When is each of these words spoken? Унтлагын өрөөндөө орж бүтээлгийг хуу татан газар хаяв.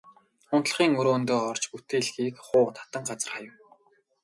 Унтлагын 0.55 0.93
өрөөндөө 0.99 1.39
орж 1.51 1.63
бүтээлгийг 1.71 2.35
хуу 2.47 2.67
татан 2.75 3.03
газар 3.09 3.31
хаяв. 3.35 3.55